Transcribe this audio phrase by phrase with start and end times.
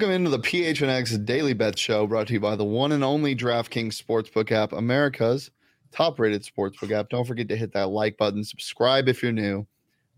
[0.00, 3.36] Welcome into the PHNX Daily Bet Show brought to you by the one and only
[3.36, 5.50] DraftKings Sportsbook app, America's
[5.92, 7.10] top rated sportsbook app.
[7.10, 9.66] Don't forget to hit that like button, subscribe if you're new,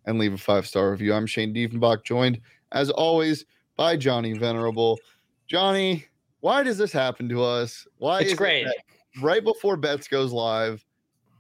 [0.07, 1.13] and leave a five star review.
[1.13, 3.45] I'm Shane Diefenbach, joined as always
[3.77, 5.01] by Johnny Venerable.
[5.49, 6.07] Johnny,
[6.39, 7.85] why does this happen to us?
[7.99, 8.67] Why It's is it great.
[8.67, 8.77] that
[9.21, 10.85] right before Bets goes live,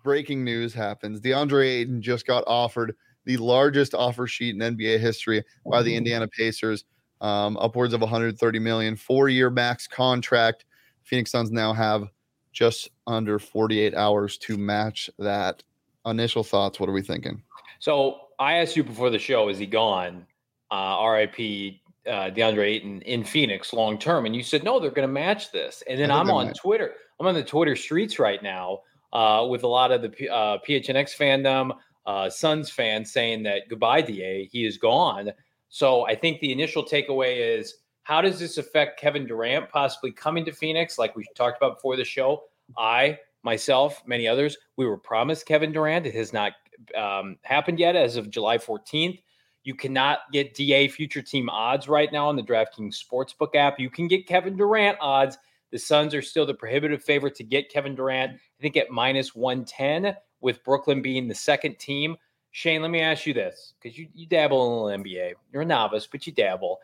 [0.02, 1.20] breaking news happens.
[1.20, 6.26] DeAndre Ayton just got offered the largest offer sheet in NBA history by the Indiana
[6.26, 6.84] Pacers,
[7.22, 10.66] um, upwards of 130 million, four-year max contract.
[11.04, 12.08] Phoenix Suns now have
[12.52, 15.62] just under 48 hours to match that.
[16.04, 16.80] Initial thoughts.
[16.80, 17.40] What are we thinking?
[17.78, 20.26] So I asked you before the show, is he gone?
[20.70, 25.06] Uh, RIP uh, DeAndre Ayton in Phoenix long term, and you said no, they're going
[25.06, 25.82] to match this.
[25.88, 26.56] And then I'm on might.
[26.56, 26.94] Twitter.
[27.20, 28.80] I'm on the Twitter streets right now
[29.12, 31.76] uh, with a lot of the P- uh, PHNX fandom,
[32.06, 35.30] uh, Suns fans saying that goodbye, Da, he is gone.
[35.72, 40.44] So I think the initial takeaway is how does this affect Kevin Durant possibly coming
[40.44, 42.42] to Phoenix, like we talked about before the show?
[42.76, 46.04] I, myself, many others, we were promised Kevin Durant.
[46.04, 46.52] It has not
[46.94, 49.22] um, happened yet as of July 14th.
[49.64, 53.80] You cannot get DA future team odds right now on the DraftKings Sportsbook app.
[53.80, 55.38] You can get Kevin Durant odds.
[55.70, 59.34] The Suns are still the prohibitive favorite to get Kevin Durant, I think at minus
[59.34, 62.18] 110, with Brooklyn being the second team.
[62.52, 65.32] Shane, let me ask you this because you, you dabble in the NBA.
[65.52, 66.80] You're a novice, but you dabble.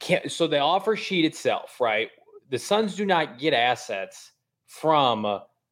[0.00, 2.10] Can't, so the offer sheet itself, right?
[2.50, 4.32] The Suns do not get assets
[4.66, 5.22] from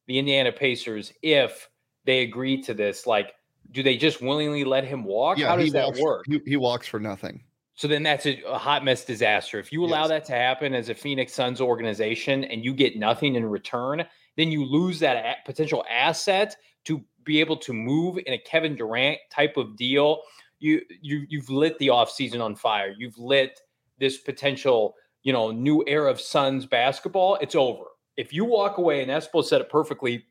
[0.07, 1.69] the Indiana Pacers if
[2.05, 3.07] they agree to this.
[3.07, 3.33] Like,
[3.71, 5.39] do they just willingly let him walk?
[5.39, 6.25] How he does that walks, work?
[6.27, 7.43] He, he walks for nothing.
[7.75, 9.57] So then that's a, a hot mess disaster.
[9.57, 10.09] If you allow Yes.
[10.09, 14.05] that to happen as a Phoenix Suns organization and you get nothing in return,
[14.37, 16.55] then you lose that potential asset
[16.85, 20.21] to be able to move in a Kevin Durant type of deal.
[20.59, 22.93] You you you've lit the offseason on fire.
[22.97, 23.59] You've lit
[23.99, 27.37] this potential, you know, new era of Suns basketball.
[27.41, 27.85] It's over.
[28.17, 30.25] If you walk away, and Espo said it perfectly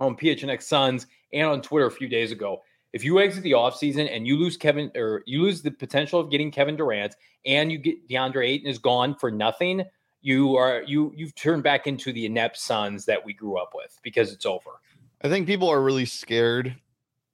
[0.00, 2.62] on PHNX Suns and on Twitter a few days ago.
[2.92, 6.30] If you exit the offseason and you lose Kevin or you lose the potential of
[6.30, 9.84] getting Kevin Durant and you get DeAndre Ayton is gone for nothing,
[10.22, 13.98] you are you you've turned back into the inept Suns that we grew up with
[14.02, 14.80] because it's over.
[15.22, 16.76] I think people are really scared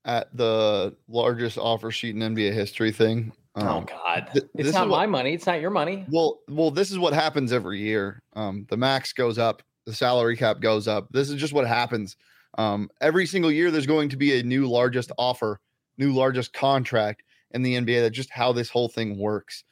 [0.05, 3.33] at the largest offer sheet in NBA history thing.
[3.57, 4.29] oh Um, God.
[4.33, 5.33] th- it's not what- my money.
[5.33, 6.05] It's not your money.
[6.11, 8.23] Well, well, this is what happens every year.
[8.35, 11.09] Um, the max goes up, the salary cap goes up.
[11.11, 12.17] This is just what happens.
[12.59, 15.61] Um, every single year, there's going to be a new largest offer,
[15.99, 17.23] new largest contract
[17.53, 18.01] in the NBA.
[18.03, 19.65] That's just how this whole thing works.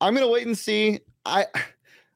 [0.00, 1.00] I'm gonna wait and see.
[1.24, 1.46] I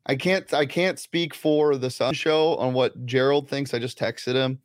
[0.06, 3.72] I can't I can't speak for the Sun Show on what Gerald thinks.
[3.74, 4.60] I just texted him.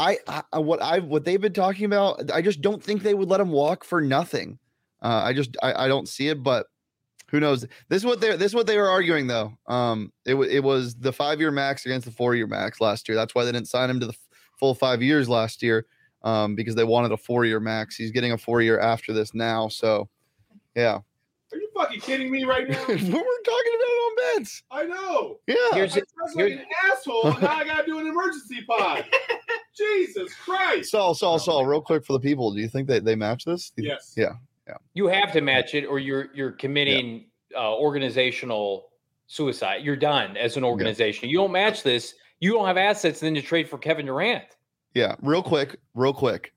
[0.00, 2.30] I, I what I what they've been talking about.
[2.32, 4.58] I just don't think they would let him walk for nothing.
[5.02, 6.66] Uh, I just I, I don't see it, but
[7.30, 7.62] who knows?
[7.88, 9.52] This is what they this is what they were arguing though.
[9.66, 13.08] Um, it wa- it was the five year max against the four year max last
[13.08, 13.16] year.
[13.16, 15.86] That's why they didn't sign him to the f- full five years last year.
[16.22, 17.96] Um, because they wanted a four year max.
[17.96, 19.68] He's getting a four year after this now.
[19.68, 20.08] So,
[20.76, 20.96] yeah,
[21.52, 22.76] Are you fucking kidding me right now?
[22.84, 24.62] What we're talking about it on bets.
[24.70, 25.38] I know.
[25.46, 26.04] Yeah, Here's I it.
[26.14, 29.06] dressed like an asshole, and now I gotta do an emergency pod.
[29.76, 30.90] Jesus Christ!
[30.90, 31.66] Saul, Saul, Saul.
[31.66, 32.52] Real quick for the people.
[32.52, 33.72] Do you think that they match this?
[33.76, 34.14] Yes.
[34.16, 34.32] Yeah.
[34.68, 34.74] Yeah.
[34.94, 37.26] You have to match it, or you're you're committing
[37.56, 38.90] uh, organizational
[39.26, 39.82] suicide.
[39.82, 41.28] You're done as an organization.
[41.28, 42.14] You don't match this.
[42.40, 44.44] You don't have assets then to trade for Kevin Durant.
[44.94, 46.52] Yeah, real quick, real quick.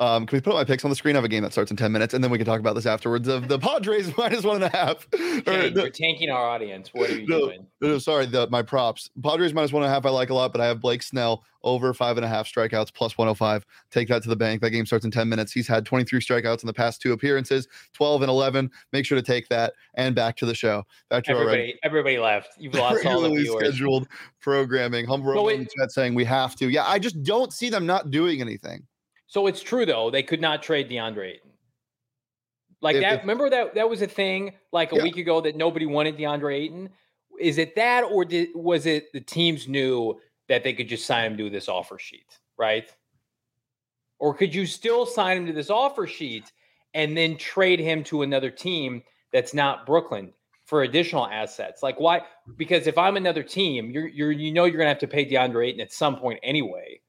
[0.00, 1.14] Um, can we put up my picks on the screen?
[1.14, 2.74] I have a game that starts in 10 minutes, and then we can talk about
[2.74, 3.28] this afterwards.
[3.28, 5.06] Of the Padres minus one and a half.
[5.12, 6.88] Or Jay, the- you're tanking our audience.
[6.94, 7.66] What are you No, doing?
[7.82, 9.10] no, sorry, the, my props.
[9.22, 11.44] Padres minus one and a half, I like a lot, but I have Blake Snell
[11.62, 13.66] over five and a half strikeouts plus 105.
[13.90, 14.62] Take that to the bank.
[14.62, 15.52] That game starts in 10 minutes.
[15.52, 18.70] He's had 23 strikeouts in the past two appearances, 12 and 11.
[18.94, 19.74] Make sure to take that.
[19.96, 20.84] And back to the show.
[21.10, 22.54] Back to Everybody, everybody left.
[22.58, 23.66] You've lost all the viewers.
[23.66, 24.08] scheduled
[24.40, 25.04] programming.
[25.04, 26.70] Humble So in it- the chat saying we have to.
[26.70, 28.86] Yeah, I just don't see them not doing anything.
[29.30, 31.52] So it's true though, they could not trade DeAndre Ayton.
[32.82, 33.12] Like If- that.
[33.14, 35.04] if- remember that that was a thing like a Yeah.
[35.04, 36.90] week ago that nobody wanted DeAndre Ayton.
[37.38, 41.30] Is it that, or did was it the teams knew that they could just sign
[41.30, 42.26] him to this offer sheet,
[42.58, 42.92] right?
[44.18, 46.50] Or could you still sign him to this offer sheet
[46.92, 50.34] and then trade him to another team that's not Brooklyn
[50.64, 51.84] for additional assets?
[51.84, 52.22] Like why?
[52.56, 55.68] Because if I'm another team, you're you're you know you're gonna have to pay DeAndre
[55.68, 57.00] Ayton at some point anyway.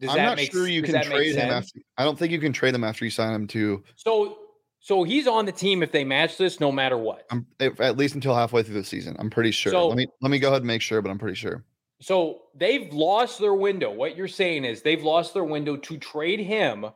[0.00, 1.80] Does I'm not make sure you can trade him after.
[1.98, 4.38] I don't think you can trade him after you sign him to So
[4.80, 7.26] so he's on the team if they match this, no matter what.
[7.30, 9.14] I'm, at least until halfway through the season.
[9.18, 9.72] I'm pretty sure.
[9.72, 11.64] So- let me let me go ahead and make sure, but I'm pretty sure.
[12.00, 13.92] So they've lost their window.
[13.92, 16.86] What you're saying is they've lost their window to trade him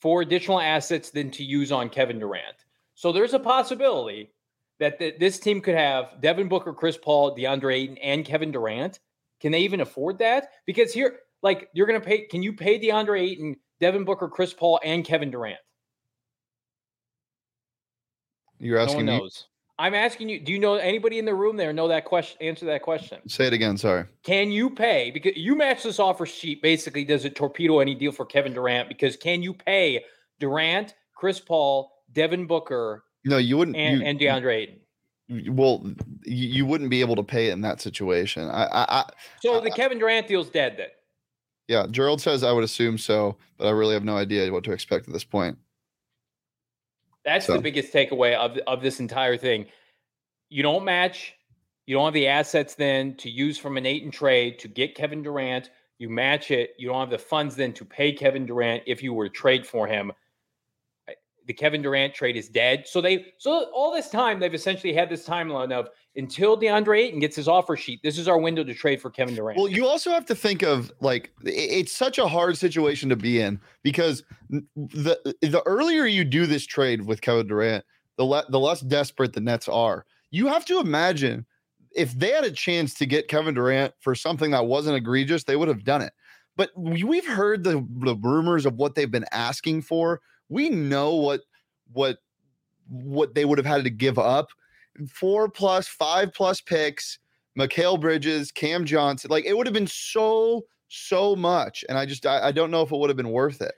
[0.00, 2.56] for additional assets than to use on Kevin Durant.
[2.94, 4.32] So there's a possibility
[4.80, 8.98] that th- this team could have Devin Booker, Chris Paul, DeAndre Ayton, and Kevin Durant.
[9.40, 10.50] Can they even afford that?
[10.66, 12.26] Because here, like, you're going to pay.
[12.26, 15.58] Can you pay DeAndre Ayton, Devin Booker, Chris Paul, and Kevin Durant?
[18.58, 19.18] You're No asking one me.
[19.18, 19.46] knows.
[19.80, 20.40] I'm asking you.
[20.40, 22.36] Do you know anybody in the room there know that question?
[22.40, 23.20] Answer that question.
[23.28, 23.76] Say it again.
[23.76, 24.04] Sorry.
[24.24, 28.10] Can you pay because you match this offer sheet basically does it torpedo any deal
[28.10, 30.04] for Kevin Durant because can you pay
[30.40, 33.76] Durant, Chris Paul, Devin Booker, No, you wouldn't.
[33.76, 35.54] and, you, and DeAndre Ayton?
[35.54, 35.84] well,
[36.24, 38.48] you, you wouldn't be able to pay it in that situation.
[38.48, 39.04] I, I, I
[39.42, 40.88] So the Kevin Durant deal's dead then.
[41.68, 41.86] Yeah.
[41.90, 45.06] Gerald says I would assume so, but I really have no idea what to expect
[45.06, 45.56] at this point.
[47.24, 49.66] That's So- the biggest takeaway of of this entire thing.
[50.48, 51.34] You don't match.
[51.86, 55.22] You don't have the assets then to use from an Ayton trade to get Kevin
[55.22, 55.70] Durant.
[55.98, 56.74] You match it.
[56.78, 59.66] You don't have the funds then to pay Kevin Durant if you were to trade
[59.66, 60.12] for him.
[61.48, 62.84] The Kevin Durant trade is dead.
[62.86, 67.20] So they so all this time they've essentially had this timeline of until DeAndre Ayton
[67.20, 68.00] gets his offer sheet.
[68.02, 69.58] This is our window to trade for Kevin Durant.
[69.58, 73.40] Well, you also have to think of like it's such a hard situation to be
[73.40, 74.22] in because
[74.76, 77.82] the the earlier you do this trade with Kevin Durant,
[78.18, 80.04] the le- the less desperate the Nets are.
[80.30, 81.46] You have to imagine
[81.96, 85.56] if they had a chance to get Kevin Durant for something that wasn't egregious, they
[85.56, 86.12] would have done it.
[86.58, 90.20] But we- we've heard the, the rumors of what they've been asking for.
[90.48, 91.40] We know what
[91.92, 92.18] what
[92.88, 94.48] what they would have had to give up.
[95.12, 97.18] Four plus, five plus picks,
[97.58, 99.30] Mikal Bridges, Cam Johnson.
[99.30, 101.84] Like it would have been so, so much.
[101.88, 103.74] And I just I, I don't know if it would have been worth it.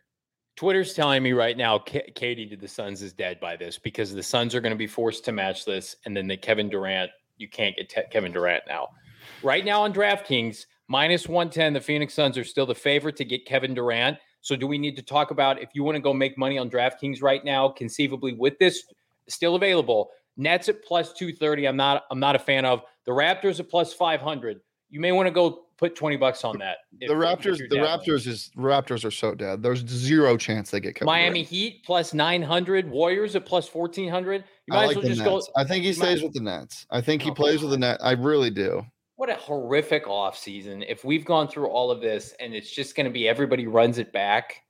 [0.56, 4.22] Twitter's telling me right now, KD to the Suns is dead by this because the
[4.22, 7.48] Suns are going to be forced to match this, and then the Kevin Durant, you
[7.48, 8.88] can't get te- Kevin Durant now.
[9.42, 13.46] Right now on DraftKings, minus 110, the Phoenix Suns are still the favorite to get
[13.46, 14.18] Kevin Durant.
[14.40, 16.70] So, do we need to talk about if you want to go make money on
[16.70, 18.84] DraftKings right now, conceivably with this
[19.28, 20.10] still available?
[20.36, 21.66] Nets at plus 230.
[21.66, 24.60] I'm not I'm not a fan of the Raptors at plus 500.
[24.88, 26.78] You may want to go put 20 bucks on that.
[26.98, 27.76] the Raptors, the.
[27.76, 29.62] Raptors is Raptors are so dead.
[29.62, 31.48] There's zero chance they get Kevin Miami Durant.
[31.48, 34.44] Heat plus 900, Warriors at plus 1400.
[34.66, 35.46] You I like as well just Nets.
[35.46, 35.52] go.
[35.56, 36.86] I think he you might- stays with the Nets.
[36.90, 37.80] I think he Oh, plays with the God.
[37.80, 37.98] net.
[38.02, 38.84] I really do.
[39.20, 40.82] What a horrific offseason.
[40.88, 43.98] If we've gone through all of this and it's just going to be everybody runs
[43.98, 44.62] it back,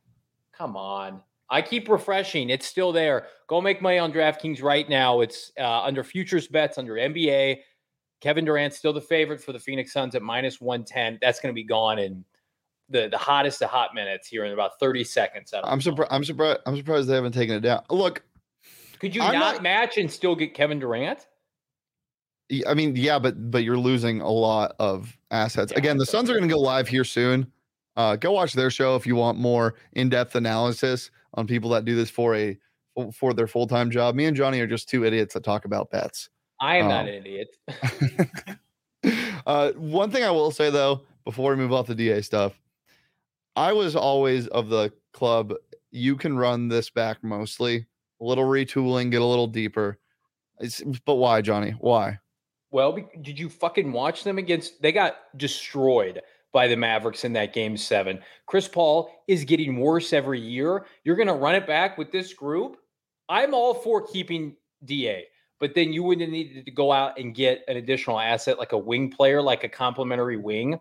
[0.53, 1.21] come on.
[1.49, 2.51] I keep refreshing.
[2.51, 3.29] It's still there.
[3.47, 5.21] Go make money on DraftKings right now.
[5.21, 7.59] It's uh, under futures bets, under NBA.
[8.21, 11.21] Kevin Durant's still the favorite for the Phoenix Suns at minus 110.
[11.23, 12.25] That's going to be gone in
[12.89, 15.55] the, the hottest of hot minutes here in about 30 seconds.
[15.63, 16.11] I'm surprised.
[16.13, 16.59] I'm surprised.
[16.67, 17.85] I'm surprised they haven't taken it down.
[17.89, 18.25] Look,
[18.99, 21.29] Could you not, not- match and still get Kevin Durant?
[22.67, 25.73] I mean, yeah, but but you're losing a lot of assets.
[25.73, 27.51] Yeah, Again, the Suns are going to go live here soon.
[27.97, 31.95] Uh, go watch their show if you want more in-depth analysis on people that do
[31.95, 32.59] this for a
[33.15, 34.15] for their full-time job.
[34.15, 36.29] Me and Johnny are just two idiots that talk about bets.
[36.61, 37.57] I am not Um, an idiot.
[39.47, 42.59] uh, one thing I will say though, before we move off the DA stuff,
[43.57, 45.55] I was always of the club.
[45.91, 47.87] You can run this back mostly,
[48.21, 49.99] a little retooling, get a little deeper.
[50.59, 51.71] It's, but why, Johnny?
[51.81, 52.19] Why?
[52.71, 54.81] Well, did you fucking watch them against?
[54.81, 56.23] They got destroyed
[56.53, 58.21] by the Mavericks in that game seven.
[58.47, 60.87] Chris Paul is getting worse every year.
[61.05, 62.77] You're going to run it back with this group?
[63.29, 65.27] I'm all for keeping DA,
[65.61, 68.73] but then you would have needed to go out and get an additional asset like
[68.73, 70.81] a wing player, like a complimentary wing.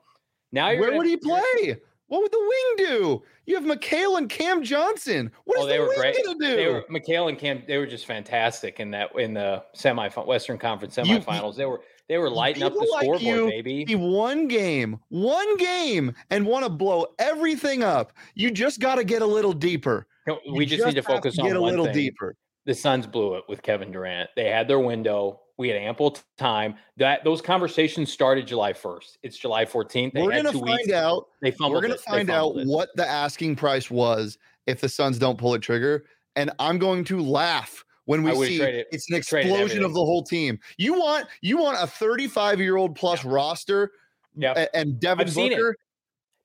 [0.51, 1.77] Now you're Where would he play?
[2.09, 3.23] What would the wing do?
[3.45, 5.31] You have Mikal and Cam Johnson.
[5.45, 6.25] What Oh, they the were wing great.
[6.25, 6.55] gonna do?
[6.55, 7.63] They were Mikal and Cam.
[7.67, 11.55] They were just fantastic in that in the semi Western Conference You- semifinals.
[11.55, 13.95] they were they were lighting up the like scoreboard, you baby.
[13.95, 18.13] One game, one game, and want to blow everything up.
[18.33, 20.07] You just got to get a little deeper.
[20.51, 21.93] We just, need to focus on get a little thing.
[21.93, 22.35] deeper.
[22.65, 24.29] The Suns blew it with Kevin Durant.
[24.35, 25.39] They had their window.
[25.59, 26.75] We had ample time.
[26.95, 29.17] That those conversations started July 1st.
[29.23, 30.13] It's July 14th.
[30.13, 30.83] They We're gonna two weeks.
[30.85, 31.27] find out.
[31.41, 31.73] They fumbled.
[31.73, 31.99] We're gonna it.
[31.99, 32.65] Find out it.
[32.65, 34.37] what the asking price was
[34.67, 36.05] if the Suns don't pull a trigger,
[36.37, 40.23] and I'm going to laugh when we see traded- it's an explosion of the whole
[40.23, 40.57] team.
[40.77, 43.91] You want you want a 35 year old plus roster,
[44.35, 44.55] Yep.
[44.57, 45.35] a- and Devin I've.
[45.35, 45.75] Booker.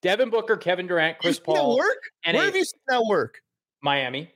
[0.02, 2.02] Devin Booker, Kevin Durant, Chris that Paul, work?
[2.24, 3.40] and Where a- have you seen that work?
[3.80, 4.33] Miami.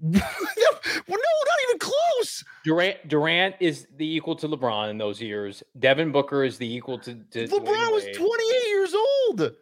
[0.02, 2.44] well, no, not even close.
[2.64, 5.62] Durant Durant is the equal to LeBron in those years.
[5.78, 9.52] Devin Booker is the equal to, to LeBron was 28 years old.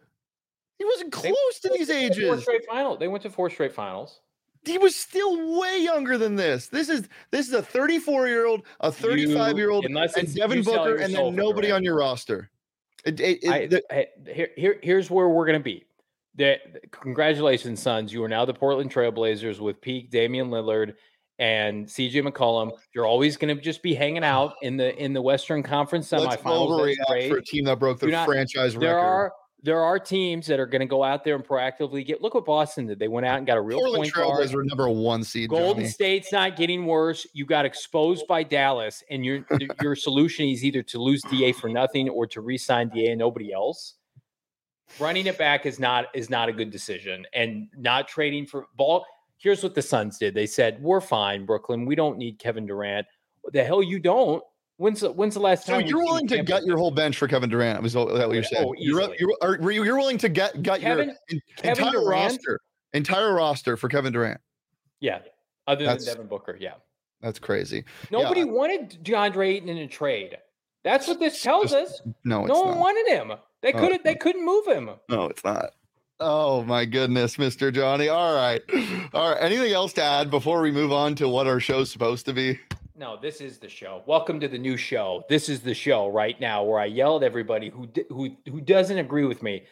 [0.77, 2.41] He wasn't They- close to these They to Four ages.
[2.43, 2.97] straight final.
[2.97, 4.19] They went to four straight finals.
[4.63, 6.67] He was still way younger than this.
[6.67, 9.95] This is this is a 34 year old, a 35 year old, and
[10.35, 11.77] Devin Booker, and then nobody Durant.
[11.77, 12.49] on your roster.
[13.05, 15.85] It, it, it- I, the- I- here, here, here's where we're going to be.
[16.37, 16.57] The,
[16.91, 18.13] congratulations, Suns.
[18.13, 20.93] You are now the Portland Trailblazers with peak Damian Lillard
[21.39, 22.71] and CJ McCollum.
[22.93, 26.35] You're always going to just be hanging out in the in the Western Conference let's
[26.41, 26.95] semifinals.
[27.07, 27.29] Great.
[27.29, 28.99] for a team that broke not- franchise There record.
[28.99, 32.21] are there are teams that are going to go out there and proactively get.
[32.21, 32.99] Look what Boston did.
[32.99, 34.47] They went out and got a real Portland point guard.
[34.47, 35.49] Trailblazers were number one seed.
[35.49, 35.87] Golden Johnny.
[35.91, 37.25] State's not getting worse.
[37.33, 39.45] You got exposed by Dallas, and your
[39.81, 43.51] your solution is either to lose Da for nothing or to re-sign Da and nobody
[43.51, 43.95] else.
[44.99, 49.05] Running it back is not is not a good decision, and not trading for ball.
[49.37, 50.33] Here's what the Suns did.
[50.33, 51.85] They said, "We're fine, Brooklyn.
[51.85, 53.05] We don't need Kevin Durant."
[53.51, 54.43] The hell you don't.
[54.77, 55.77] When's the, when's the last time?
[55.77, 57.81] we've you're willing to gut your whole bench for Kevin Durant?
[57.81, 58.73] Was that what you're Oh, saying?
[58.77, 62.09] you're, you're, are, you- you're willing to get gut Kevin- your Kevin entire Durant?
[62.09, 62.59] roster,
[62.93, 64.39] entire roster for Kevin Durant?
[64.99, 65.19] Yeah,
[65.65, 66.57] other That's- than Devin Booker.
[66.59, 66.73] Yeah,
[67.21, 67.85] That's crazy.
[68.11, 70.37] nobody wanted DeAndre Ayton in a trade.
[70.83, 71.99] That's what this tells us.
[72.23, 72.79] No, it's No one not.
[72.79, 73.31] wanted him.
[73.61, 74.03] They Oh, couldn't.
[74.03, 74.89] They couldn't move him.
[75.09, 75.71] No, it's not.
[76.19, 77.71] Oh my goodness, Mr.
[77.71, 78.07] Johnny.
[78.09, 78.61] All right.
[79.13, 79.37] All right.
[79.41, 82.59] Anything else to add before we move on to what our show's supposed to be?
[82.95, 84.01] No, this is the show.
[84.07, 85.23] Welcome to the new show.
[85.29, 88.97] This is the show right now where I yell at everybody who who who doesn't
[88.97, 89.63] agree with me.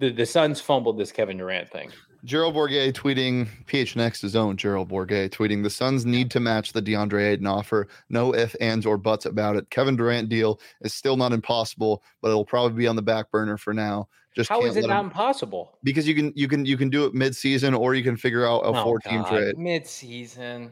[0.00, 1.92] The the Suns fumbled this Kevin Durant thing.
[2.24, 7.32] Gerald Bourguet tweeting PHNX's own Gerald Bourguet tweeting the Suns need to match the DeAndre
[7.32, 7.88] Ayton offer.
[8.10, 9.68] No ifs, ands, or buts about it.
[9.70, 13.56] Kevin Durant deal is still not impossible, but it'll probably be on the back burner
[13.56, 14.08] for now.
[14.36, 15.76] Just how is it not him- impossible?
[15.82, 18.46] because you can you can you can do it mid season or you can figure
[18.46, 19.58] out a Oh, four team trade.
[19.58, 20.70] mid-season.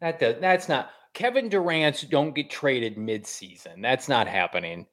[0.00, 3.80] That does that's not Kevin Durant's don't get traded mid-season.
[3.80, 4.86] That's not happening.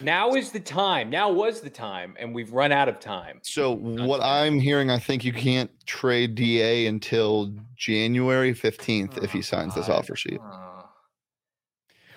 [0.00, 1.10] Now is the time.
[1.10, 3.40] Now was the time, and we've run out of time.
[3.42, 9.42] So what I'm hearing, I think you can't trade DA until January 15th if he
[9.42, 10.40] signs this offer sheet.
[10.42, 10.82] Uh,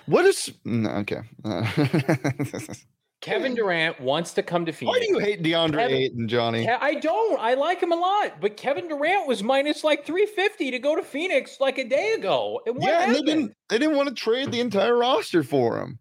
[0.08, 1.22] What is no, okay?
[1.46, 1.66] Uh,
[3.22, 4.98] Kevin Durant wants to come to Phoenix.
[4.98, 6.66] Why do you hate DeAndre Kevin- Ayton, Johnny?
[6.66, 7.38] Ke- I don't.
[7.38, 11.04] I like him a lot, but Kevin Durant was minus like 350 to go to
[11.04, 12.62] Phoenix like a day ago.
[12.66, 15.82] And what yeah, and they didn't they didn't want to trade the entire roster for
[15.82, 16.00] him.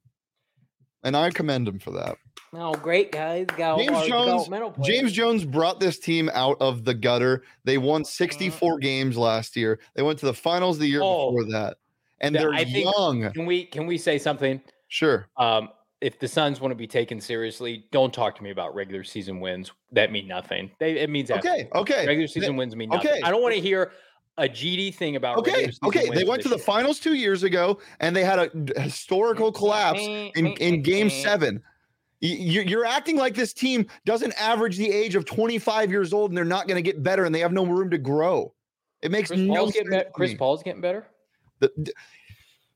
[1.04, 2.16] And I commend him for that.
[2.54, 3.46] Oh, great guys.
[3.56, 4.48] Got James Jones-
[4.84, 7.42] James Jones brought this team out of the gutter.
[7.64, 7.86] They Uh-huh.
[7.86, 9.78] won 64 games last year.
[9.94, 11.76] They went to the finals the year Oh, before that.
[12.20, 13.30] And they're I think- young.
[13.32, 14.60] Can we can we say something?
[14.88, 15.28] Sure.
[15.36, 15.68] Um,
[16.00, 19.40] if the Suns want to be taken seriously, don't talk to me about regular season
[19.40, 19.70] wins.
[19.92, 20.70] That mean nothing.
[20.78, 21.38] They, it means Okay.
[21.38, 22.06] absolutely- Okay.
[22.06, 23.10] Regular season wins mean nothing.
[23.10, 23.20] okay.
[23.22, 23.92] I don't want to hear
[24.38, 25.70] a GD thing about Okay.
[25.84, 26.08] Okay.
[26.10, 30.30] They went to the finals two years ago and they had a historical collapse in,
[30.58, 31.62] in game seven.
[32.20, 36.38] You- You're acting like this team doesn't average the age of 25 years old and
[36.38, 38.54] they're not going to get better and they have no room to grow.
[39.02, 39.88] It makes Chris no Paul's sense.
[39.90, 40.10] better.
[40.12, 40.34] Chris.
[40.34, 41.06] Paul's getting better.
[41.60, 41.92] The-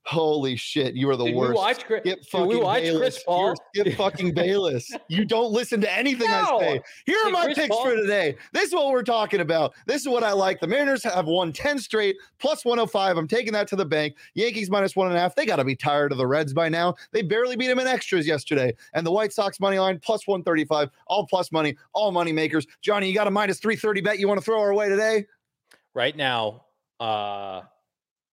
[0.04, 1.50] holy shit, you are the Did worst.
[1.50, 2.00] we watch Chris?
[2.02, 2.98] Skip Did fucking we watch Bayless.
[3.00, 3.54] Chris Paul?
[3.74, 4.90] You're Skip fucking Bayless.
[5.08, 6.58] You don't listen to anything No.
[6.58, 6.80] I say.
[7.06, 8.36] Here are Did my Chris picks Paul- for today.
[8.52, 9.74] This is what we're talking about.
[9.86, 10.60] This is what I like.
[10.60, 13.16] The Mariners have won 10 straight, plus 105.
[13.16, 14.16] I'm taking that to the bank.
[14.34, 15.34] Yankees minus one and a half.
[15.34, 16.94] They got to be tired of the Reds by now.
[17.12, 18.74] They barely beat them in extras yesterday.
[18.94, 20.90] And the White Sox money line plus 135.
[21.06, 22.66] All plus money, all money makers.
[22.80, 25.26] Johnny, you got a minus 330 bet you want to throw our way today?
[25.94, 26.64] right now,
[27.00, 27.60] uh,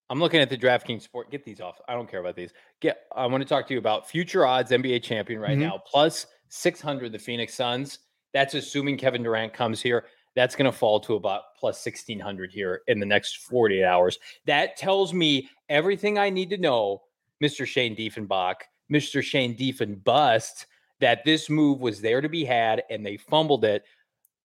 [0.10, 1.30] I'm looking at the DraftKings sport.
[1.32, 1.80] Get these off.
[1.88, 2.51] I don't care about these.
[2.80, 3.01] Get.
[3.16, 5.62] I want to talk to you about future odds NBA champion right Mhm.
[5.62, 7.12] now plus 600.
[7.12, 8.00] The Phoenix Suns.
[8.34, 10.06] That's assuming Kevin Durant comes here.
[10.36, 14.20] That's going to fall to about plus 1600 here in the next 48 hours.
[14.46, 17.04] That tells me everything I need to know,
[17.44, 17.66] Mr.
[17.66, 18.56] Shane Diefenbach,
[18.92, 19.22] Mr.
[19.24, 20.66] Shane Diefen bust.
[21.01, 23.86] that this move was there to be had and they fumbled it.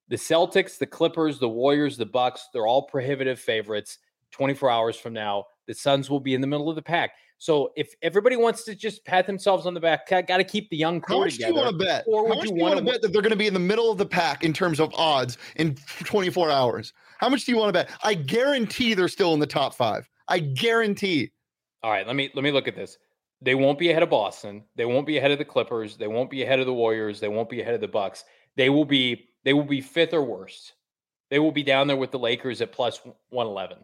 [0.06, 3.98] The Celtics, the Clippers, the Warriors, the Bucks, they're all prohibitive favorites.
[4.30, 7.12] 24 hours from now, the Suns will be in the middle of the pack.
[7.38, 10.76] So if everybody wants to just pat themselves on the back, got to keep the
[10.76, 11.52] young core How much together.
[11.52, 12.04] do you want to bet?
[12.06, 13.46] Or How would much you do you want to bet that they're going to be
[13.46, 16.92] in the middle of the pack in terms of odds in 24 hours?
[17.18, 17.90] How much do you want to bet?
[18.02, 20.08] I guarantee they're still in the top five.
[20.28, 21.32] I guarantee.
[21.82, 22.96] All right, let me let me look at this.
[23.42, 24.64] They won't be ahead of Boston.
[24.74, 25.96] They won't be ahead of the Clippers.
[25.98, 27.20] They won't be ahead of the Warriors.
[27.20, 28.24] They won't be ahead of the Bucks.
[28.56, 30.74] They will be they will be fifth or worst.
[31.30, 33.78] They will be down there with the Lakers at plus 111.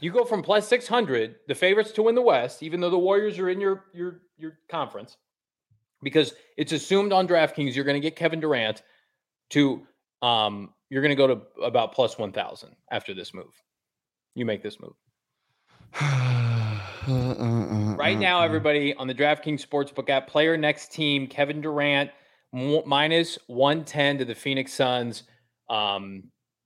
[0.00, 3.38] You go from plus 600, the favorites to win the West, even though the Warriors
[3.38, 5.16] are in your your your conference,
[6.02, 8.82] because it's assumed on DraftKings you're going to get Kevin Durant
[9.50, 9.86] to
[10.22, 13.52] um you're going to go to about plus 1000 after this move.
[14.34, 14.94] You make this move.
[17.06, 22.10] Right now, everybody on the DraftKings Sportsbook app, player next team, Kevin Durant,
[22.52, 25.24] minus 110 to the Phoenix Suns.
[25.68, 26.24] Um,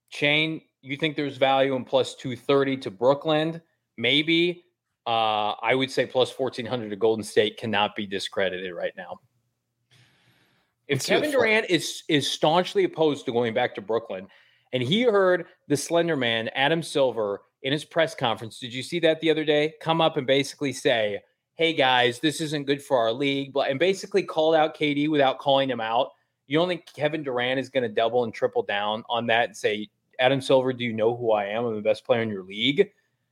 [0.08, 3.60] Shane, you think there's value in plus 230 to Brooklyn?
[3.96, 4.64] Maybe.
[5.06, 9.18] Uh, I would say plus 1400 to Golden State cannot be discredited right now.
[10.88, 14.28] If Let's Kevin Durant is is staunchly opposed to going back to Brooklyn,
[14.72, 19.00] and he heard the Slender Man, Adam Silver, in his press conference, did you see
[19.00, 19.74] that the other day?
[19.80, 21.20] Come up and basically say,
[21.54, 25.38] hey guys, this isn't good for our league, but and basically called out KD without
[25.38, 26.10] calling him out.
[26.46, 29.56] You don't think Kevin Durant is going to double and triple down on that and
[29.56, 29.88] say,
[30.18, 31.64] Adam Silver, do you know who I am?
[31.64, 32.90] I'm the best player in your league.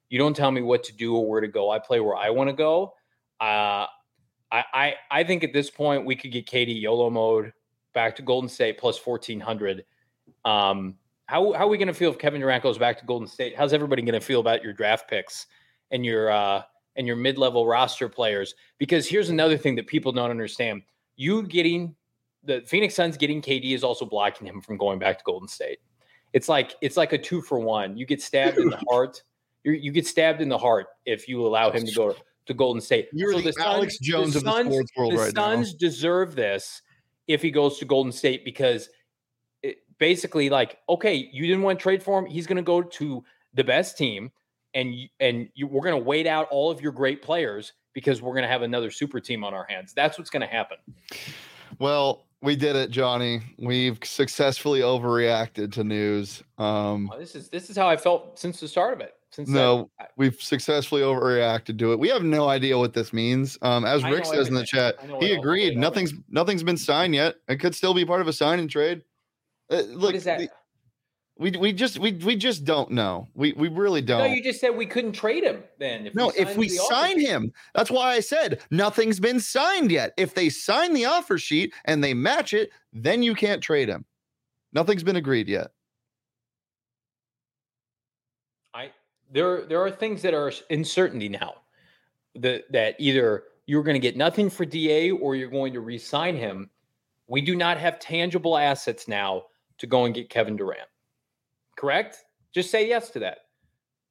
[0.09, 1.71] You don't tell me what to do or where to go.
[1.71, 2.95] I play where I want to go.
[3.41, 3.87] Uh,
[4.51, 7.53] I, I I think at this point we could get KD YOLO mode
[7.95, 9.85] back to Golden State plus fourteen hundred.
[10.45, 10.97] Um,
[11.27, 13.57] how how are we going to feel if Kevin Durant goes back to Golden State?
[13.57, 15.47] How's everybody going to feel about your draft picks
[15.91, 16.63] and your uh,
[16.97, 18.55] and your mid level roster players?
[18.79, 20.83] Because here's another thing that people don't understand:
[21.17, 21.95] you getting
[22.45, 25.79] the Phoenix Suns getting KD is also blocking him from going back to Golden State.
[26.33, 27.97] It's like it's like a two for one.
[27.97, 29.23] You get stabbed in the heart.
[29.65, 32.81] You you get stabbed in the heart if you allow him to go to Golden
[32.81, 33.09] State.
[33.13, 35.43] You're the Alex Jones of the sports world the right now.
[35.43, 36.83] Suns deserve this
[37.29, 38.89] if he goes to Golden State because
[39.63, 42.27] it, basically, like, okay, you didn't want to trade for him.
[42.27, 44.31] He's going to go to the best team,
[44.75, 48.33] and and you, we're going to wait out all of your great players because we're
[48.33, 49.93] going to have another super team on our hands.
[49.93, 50.79] That's what's going to happen.
[51.79, 53.41] Well, we did it, Johnny.
[53.59, 56.43] We've successfully overreacted to news.
[56.59, 59.15] Um, This is this is how I felt since the start of it.
[59.31, 61.99] Since no, we've successfully overreacted to it.
[61.99, 63.57] We have no idea what this means.
[63.63, 65.79] Um, as Rick says in the chat, he agreed.
[65.79, 67.37] Nothing's nothing's been signed yet.
[67.49, 69.03] It could still be part of a sign and trade.
[69.71, 70.39] Uh, look, what is that?
[70.41, 70.51] the-
[71.43, 73.29] we we just we we just don't know.
[73.35, 74.21] We we really don't.
[74.21, 75.65] no, you just said we couldn't trade him.
[75.79, 77.29] Then if No, we if we sign sheet.
[77.29, 80.13] him, that's why I said nothing's been signed yet.
[80.17, 84.05] If they sign the offer sheet and they match it, then you can't trade him.
[84.73, 85.73] Nothing's been agreed yet.
[88.73, 88.93] I
[89.33, 91.55] there there are things that are uncertainty now.
[92.37, 96.37] That that either you're going to get nothing for Da or you're going to re-sign
[96.37, 96.71] him.
[97.27, 99.45] We do not have tangible assets now
[99.79, 100.89] to go and get Kevin Durant.
[101.83, 102.19] Correct?
[102.55, 103.39] Just say yes to that.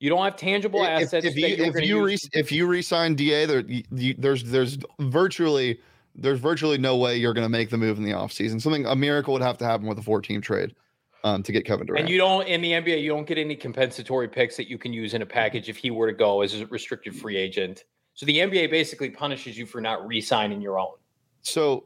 [0.01, 1.25] You don't have tangible assets.
[1.25, 4.77] if that you if you re, if you resign Da, there you, you- there's there's
[4.99, 5.79] virtually
[6.13, 8.61] there's virtually no way you're going to make the move in the offseason.
[8.61, 10.75] Something a miracle would have to happen with a four team trade
[11.23, 12.01] um, to get Kevin Durant.
[12.01, 14.91] and you don't in the NBA, you don't get any compensatory picks that you can
[14.91, 17.85] use in a package if he were to go as a restricted free agent.
[18.15, 20.95] So the NBA basically punishes you for not re-signing your own.
[21.41, 21.85] so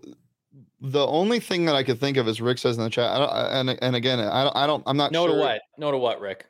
[0.81, 3.09] the only thing that I could think of is Rick says in the chat.
[3.11, 5.35] I don't, and and again, I don't, I don't I'm not No sure.
[5.35, 5.61] to what?
[5.77, 6.45] No to what, Rick?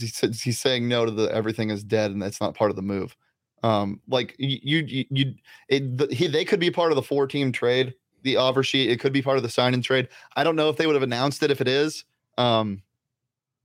[0.00, 3.16] he's saying no to the everything is dead and that's not part of the move.
[3.62, 5.34] Um, like you, you, you, you
[5.68, 8.90] it, the, he, they could be part of the four team trade, the offer sheet.
[8.90, 10.08] It could be part of the sign and trade.
[10.36, 12.04] I don't know if they would have announced it if it is.
[12.36, 12.82] Um,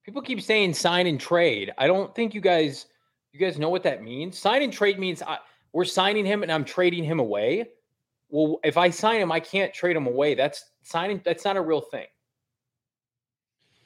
[0.04, 1.74] People keep saying sign and trade.
[1.78, 2.86] I don't think you guys
[3.34, 4.38] you guys know what that means.
[4.38, 5.38] Sign and trade means I,
[5.74, 7.70] we're signing him and I'm trading him away.
[8.32, 10.36] Well, if I sign him, I can't trade him away.
[10.36, 11.22] That's signing.
[11.24, 12.08] That's not a real thing.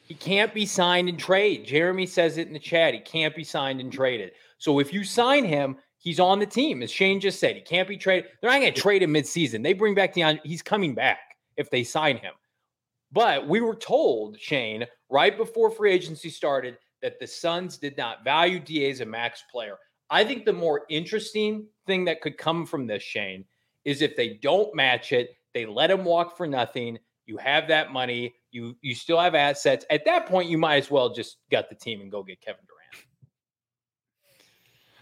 [0.04, 1.66] He can't be signed and traded.
[1.66, 2.94] Jeremy says it in the chat.
[2.94, 4.34] He can't be signed and traded.
[4.60, 6.84] So if you sign him, he's on the team.
[6.84, 8.30] As Shane just said, he can't be traded.
[8.40, 9.64] They're not going to trade him midseason.
[9.64, 10.40] They bring back Deion.
[10.44, 11.20] He's coming back
[11.58, 12.34] if they sign him.
[13.12, 18.24] But we were told, Shane, right before free agency started, that the Suns did not
[18.24, 19.78] value Da as a max player.
[20.12, 23.44] I think the more interesting thing that could come from this, Shane,
[23.86, 27.00] is if they don't match it, they let him walk for nothing.
[27.26, 28.36] You have that money.
[28.52, 29.86] You you still have assets.
[29.90, 32.66] At that point, you might as well just gut the team and go get Kevin
[32.68, 33.08] Durant.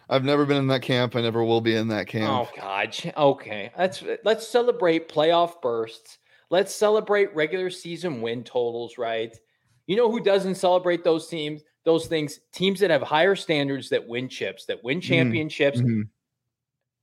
[0.09, 1.15] I've never been in that camp.
[1.15, 2.49] I never will be in that camp.
[2.49, 2.95] Oh God.
[3.17, 3.71] Okay.
[3.77, 6.19] Let's let's celebrate playoff bursts.
[6.49, 9.35] Let's celebrate regular season win totals, right?
[9.87, 12.39] You know who doesn't celebrate those teams, those things?
[12.53, 15.81] Teams that have higher standards that win chips, that win championships.
[15.81, 16.03] Mhm.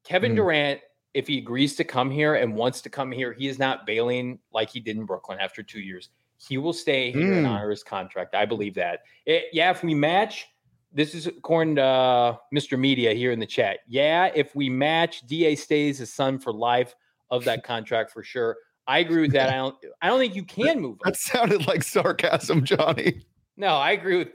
[0.04, 0.36] Kevin Mhm.
[0.36, 0.80] Durant,
[1.14, 4.38] if he agrees to come here and wants to come here, he is not bailing
[4.52, 6.10] like he did in Brooklyn after two years.
[6.38, 7.50] He will stay here and Mm.
[7.50, 8.34] honor his contract.
[8.34, 9.00] I believe that.
[9.26, 10.46] It- yeah, if we match,
[10.92, 12.78] this is according to uh, Mr.
[12.78, 13.80] Media here in the chat.
[13.86, 16.94] Yeah, if we match, Da stays a son for life
[17.30, 18.56] of that contract for sure.
[18.86, 19.50] I agree with that.
[19.50, 19.76] I don't.
[20.02, 21.00] I don't think you can move him.
[21.04, 23.22] That sounded like sarcasm, Johnny.
[23.56, 24.28] No, I agree with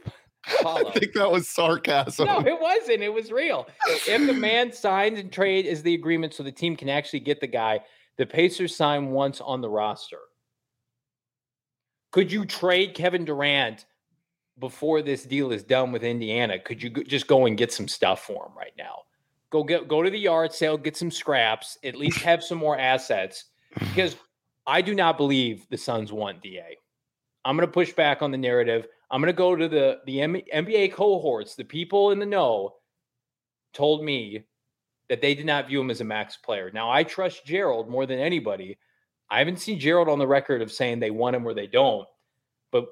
[0.65, 2.27] I think that was sarcasm.
[2.27, 3.01] No, it wasn't.
[3.01, 3.67] It was real.
[3.87, 7.39] If the man signs and trade is the agreement so the team can actually get
[7.39, 7.79] the guy,
[8.17, 10.19] the Pacers sign once on the roster.
[12.11, 13.85] Could you trade Kevin Durant
[14.59, 16.59] before this deal is done with Indiana?
[16.59, 18.99] Could you just go and get some stuff for him right now?
[19.49, 22.77] Go get go to the yard sale, get some scraps, at least have some more
[22.77, 23.45] assets
[23.77, 24.15] because
[24.67, 26.77] I do not believe the Suns want DA.
[27.45, 28.87] I'm going to push back on the narrative.
[29.11, 31.55] I'm going to go to the the M- NBA cohorts.
[31.55, 32.75] The people in the know
[33.71, 34.43] told me
[35.09, 36.71] that they did not view him as a max player.
[36.73, 38.77] Now I trust Gerald more than anybody.
[39.29, 42.07] I haven't seen Gerald on the record of saying they want him or they don't.
[42.71, 42.87] But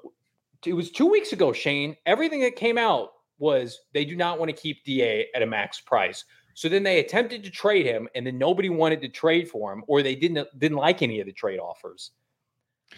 [0.64, 1.96] it was two weeks ago, Shane.
[2.06, 5.80] Everything that came out was they do not want to keep Da at a max
[5.80, 6.24] price.
[6.54, 9.82] So then they attempted to trade him, and then nobody wanted to trade for him,
[9.88, 12.12] or they didn't didn't like any of the trade offers.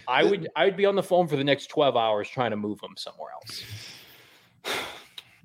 [0.09, 2.57] I would I would be on the phone for the next 12 hours trying to
[2.57, 3.65] move them somewhere else.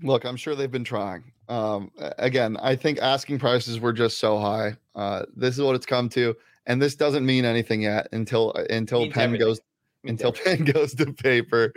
[0.04, 1.24] Look, I'm sure they've been trying.
[1.48, 4.76] Um, again, I think asking prices were just so high.
[4.96, 6.36] Uh, this is what it's come to,
[6.66, 9.48] and this doesn't mean anything yet until uh, until pen everything.
[9.48, 9.62] goes
[10.06, 11.74] until pen goes to paper.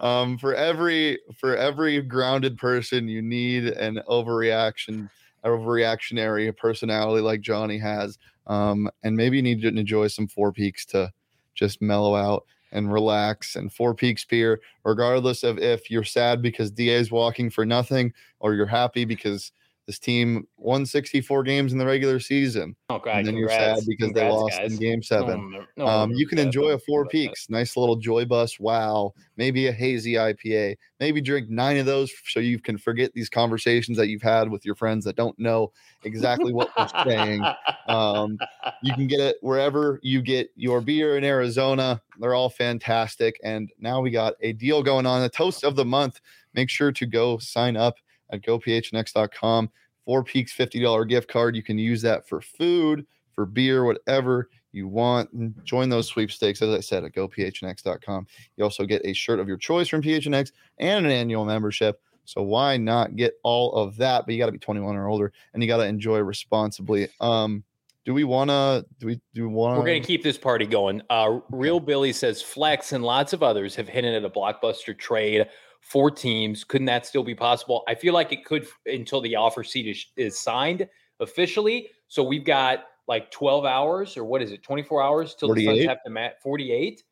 [0.00, 5.08] Um, for every for every grounded person, you need an overreaction,
[5.44, 8.18] overreactionary personality like Johnny has.
[8.46, 11.12] Um, and maybe you need to enjoy some Four Peaks to
[11.54, 13.56] just mellow out and relax.
[13.56, 18.12] And Four Peaks beer, regardless of if you're sad because Da is walking for nothing
[18.40, 19.52] or you're happy because
[19.86, 23.60] this team won 64 games in the regular season, Oh God, and then congrats.
[23.60, 24.72] you're sad because they lost guys.
[24.72, 25.52] in Game Seven.
[25.52, 26.78] one- no Um, you can enjoy a.
[26.78, 28.60] Four Peaks, nice little Joy Bus.
[28.60, 30.76] Wow, maybe a hazy IPA.
[31.00, 34.64] Maybe drink nine of those so you can forget these conversations that you've had with
[34.64, 35.72] your friends that don't know
[36.04, 37.44] exactly what we're saying.
[37.88, 38.38] Um,
[38.82, 42.00] you can get it wherever you get your beer in Arizona.
[42.20, 43.38] They're all fantastic.
[43.42, 46.20] And now we got a deal going on, the toast of the month.
[46.54, 47.96] Make sure to go sign up
[48.32, 49.70] at gophnx.com.
[50.04, 51.54] Four Peaks $50 gift card.
[51.54, 55.30] You can use that for food, for beer, whatever you want.
[55.32, 58.26] And join those sweepstakes, as I said, at gophnx.com.
[58.56, 62.00] You also get a shirt of your choice from PHNX and an annual membership.
[62.24, 64.24] So why not get all of that?
[64.26, 67.08] But you got to be 21 or older, and you got to enjoy responsibly.
[67.20, 67.64] Um,
[68.04, 68.84] do we want to?
[68.98, 69.20] Do we?
[69.34, 69.78] Do want?
[69.78, 71.02] We're going to keep this party going.
[71.08, 75.46] Uh, Real Billy says Flex and lots of others have hinted at a blockbuster trade
[75.82, 76.64] for teams.
[76.64, 77.84] Couldn't that still be possible?
[77.86, 80.88] I feel like it could until the offer sheet is, is signed
[81.20, 81.90] officially.
[82.08, 85.84] So we've got like 12 hours or what is it, 24 hours till the Suns
[85.84, 87.02] have to match 48.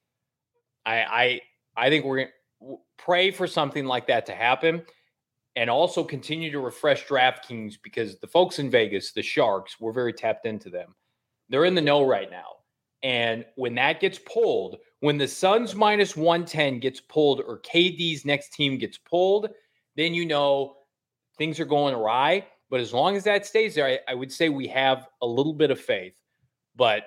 [0.86, 1.40] I I
[1.76, 4.82] I think we're to pray for something like that to happen.
[5.56, 10.12] And also continue to refresh DraftKings because the folks in Vegas, the Sharks, we're very
[10.12, 10.94] tapped into them.
[11.48, 12.59] They're in the know right now.
[13.02, 18.52] And when that gets pulled, when the Suns minus 110 gets pulled or KD's next
[18.52, 19.48] team gets pulled,
[19.96, 20.76] then you know
[21.38, 22.46] things are going awry.
[22.68, 25.54] But as long as that stays there, I, I would say we have a little
[25.54, 26.14] bit of faith.
[26.76, 27.04] But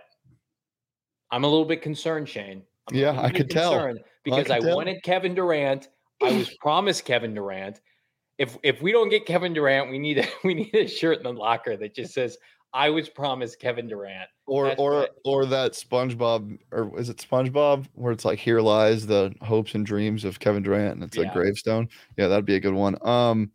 [1.32, 2.64] I'm a little bit concerned, Shane.
[2.90, 3.94] I'm Yeah, I could tell.
[4.24, 4.76] Because I, could tell.
[4.76, 5.90] wanted Kevin Durant.
[6.22, 7.80] I was promised Kevin Durant.
[8.38, 11.24] If if we don't get Kevin Durant, we need a we need a shirt in
[11.24, 12.38] the locker that just says
[12.74, 14.30] I was promised Kevin Durant.
[14.48, 15.10] or That's or right.
[15.26, 19.86] or that SpongeBob or is it SpongeBob where it's like here lies the hopes and
[19.86, 21.88] dreams of Kevin Durant and it's a gravestone.
[22.18, 22.98] Yeah, that'd be a good one.
[23.08, 23.52] Um,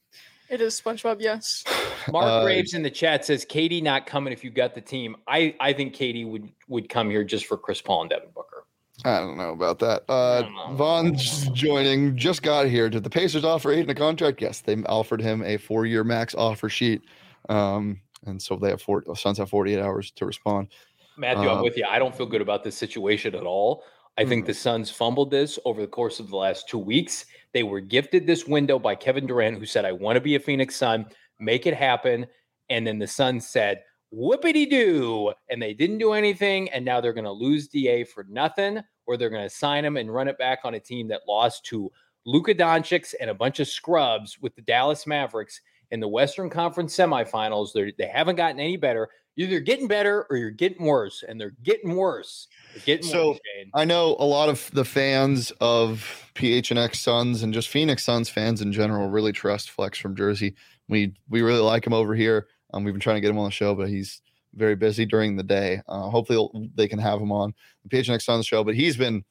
[0.48, 1.64] It is SpongeBob, yes.
[2.10, 5.16] Mark uh, Graves in the chat says KD not coming if you got the team.
[5.26, 8.64] I I think KD would would come here just for Chris Paul and Devin Booker.
[9.04, 10.02] I don't know about that.
[10.08, 10.76] Uh, don't.
[10.76, 11.14] Vaughn
[11.52, 12.88] joining just got here.
[12.88, 14.42] Did the Pacers offer Ayton a contract?
[14.42, 17.02] Yes, they offered him a four-year max offer sheet.
[17.48, 19.04] Um, and so they have four.
[19.16, 20.68] Suns have 48 hours to respond.
[21.16, 21.84] Matthew, I'm Uh, with you.
[21.88, 23.84] I don't feel good about this situation at all.
[24.16, 24.46] I think Mm.
[24.48, 27.26] the Suns fumbled this over the course of the last two weeks.
[27.52, 30.40] They were gifted this window by Kevin Durant, who said, I want to be a
[30.40, 31.06] Phoenix Sun,
[31.38, 32.26] make it happen.
[32.68, 35.32] And then the Suns said, whoopity doo.
[35.50, 36.68] And they didn't do anything.
[36.70, 39.96] And now they're going to lose DA for nothing, or they're going to sign him
[39.96, 41.90] and run it back on a team that lost to
[42.26, 46.96] Luka Doncic and a bunch of scrubs with the Dallas Mavericks in the Western Conference
[46.96, 47.72] semifinals.
[47.72, 49.08] They they haven't gotten any better.
[49.36, 52.48] You're either getting better or you're getting worse, and they're getting worse.
[52.74, 53.38] They're getting So, worse.
[53.72, 58.60] I know a lot of the fans of PHNX Suns and just Phoenix Suns fans
[58.62, 60.56] in general really trust Flex from Jersey.
[60.88, 62.48] We we really like him over here.
[62.74, 64.20] Um, we've been trying to get him on the show, but he's
[64.54, 65.82] very busy during the day.
[65.86, 68.64] Uh, hopefully they can have him on the PHNX Suns show.
[68.64, 69.24] But he's been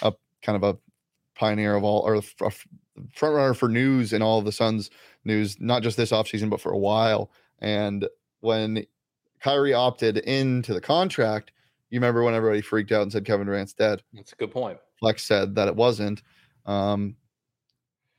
[0.00, 0.78] a kind of a
[1.40, 4.90] pioneer of all or a front runner for news and all of the Suns
[5.24, 7.30] news, not just this offseason, but for a while.
[7.60, 8.06] And
[8.40, 8.84] when
[9.42, 11.52] Kyrie opted into the contract,
[11.88, 14.02] you remember when everybody freaked out and said Kevin Durant's dead.
[14.12, 14.78] That's a good point.
[14.98, 16.22] Flex said that it wasn't.
[16.66, 17.16] Um,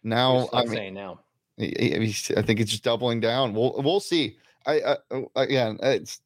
[0.04, 1.20] now, still I mean, saying now.
[1.58, 3.54] he- he- I think it's just doubling down.
[3.54, 4.38] We'll we'll see.
[4.66, 6.22] I, I oh, again, it's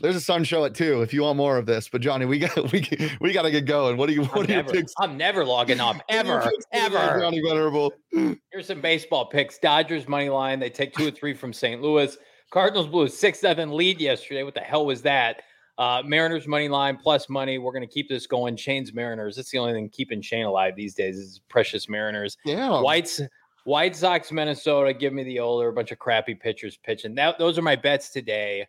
[0.00, 1.88] there's a Sun show at two if you want more of this.
[1.88, 2.88] But Johnny, we got we
[3.20, 3.96] we got to get going.
[3.96, 4.86] What do you I'm what do you never, pick?
[4.98, 7.20] I'm never logging off ever, ever.
[7.20, 7.92] Johnny Venerable.
[8.12, 9.58] Here's some baseball picks.
[9.58, 10.60] Dodgers money line.
[10.60, 11.82] They take two or three from St.
[11.82, 12.16] Louis.
[12.50, 14.42] Cardinals blew a six seven lead yesterday.
[14.42, 15.42] What the hell was that?
[15.76, 17.58] Uh, Mariners money line plus money.
[17.58, 18.56] We're going to keep this going.
[18.56, 19.36] Shane's Mariners.
[19.36, 22.36] That's the only thing keeping Shane alive these days is precious Mariners.
[22.44, 23.20] Yeah, Whites,
[23.64, 24.92] White Sox, Minnesota.
[24.92, 25.68] Give me the older.
[25.68, 27.14] A bunch of crappy pitchers pitching.
[27.14, 28.66] That those are my bets today.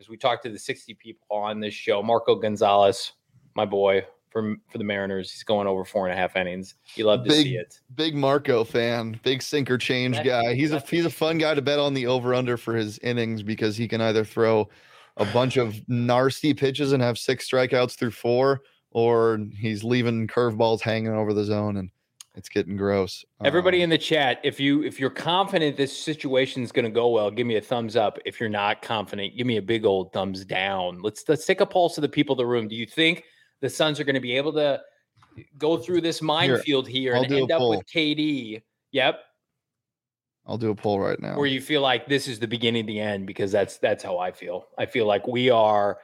[0.00, 3.12] As we talk to the 60 people on this show, Marco Gonzalez,
[3.54, 5.30] my boy for for the Mariners.
[5.30, 6.76] He's going over four and a half innings.
[6.94, 7.80] You love to Big- see it.
[7.96, 10.54] big Marco fan, big sinker change That- guy.
[10.54, 13.42] He's a he's a fun guy to bet on the over under for his innings
[13.42, 14.68] because he can either throw
[15.16, 20.80] a bunch of nasty pitches and have six strikeouts through four, or he's leaving curveballs
[20.80, 21.90] hanging over the zone and
[22.34, 23.24] it's getting gross.
[23.44, 26.90] Everybody Um, in the chat, if you if you're confident this situation is going to
[26.90, 28.18] go well, give me a thumbs up.
[28.24, 31.00] If you're not confident, give me a big old thumbs down.
[31.02, 32.68] Let's let's take a pulse of the people in the room.
[32.68, 33.24] Do you think
[33.60, 34.80] the Suns are going to be able to
[35.58, 38.62] go through this minefield here I'll and end up with KD?
[38.92, 39.20] Yep.
[40.46, 41.36] I'll do a poll right now.
[41.36, 44.18] Where you feel like this is the beginning of the end because that's that's how
[44.18, 44.66] I feel.
[44.78, 45.98] I feel like we are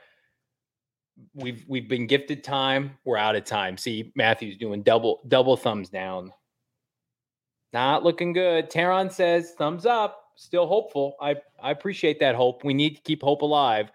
[1.35, 2.99] we've we've been gifted time.
[3.05, 3.77] We're out of time.
[3.77, 6.33] See, Matthew's doing double double thumbs down.
[7.73, 8.71] Not looking good.
[8.71, 10.23] Taron says thumbs up.
[10.37, 11.17] Still hopeful.
[11.21, 12.65] I I appreciate that hope.
[12.65, 13.91] We need to keep hope alive.